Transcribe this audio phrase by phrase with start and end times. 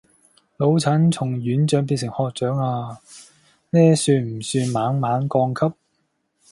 [0.57, 2.97] 老陳從院長變成學長啊，
[3.69, 5.75] 呢算不算猛猛降級